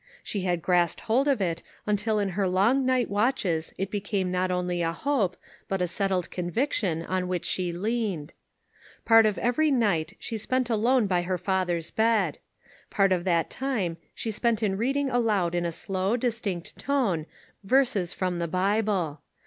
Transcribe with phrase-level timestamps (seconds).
[0.23, 4.31] She had grasped hold of it until in her long night watches it be came
[4.31, 8.33] not only a hope, but a settled con viction, on which she leaned.
[9.05, 12.39] Part of every night she spent alone by her father's bed.
[12.89, 17.27] Part of that time she spent in read ing aloud in a slow, distinct tone,
[17.63, 19.21] verses from the Bible.